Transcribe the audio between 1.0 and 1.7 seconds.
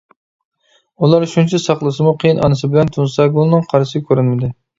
ئۇلار شۇنچە